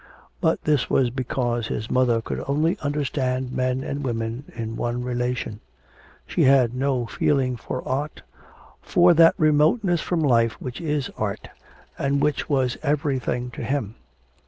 [0.41, 5.59] But this was because his mother could only understand men and women in one relation;
[6.25, 8.23] she had no feeling for art,
[8.81, 11.49] for that remoteness from life which is art,
[11.99, 13.93] and which was everything to him.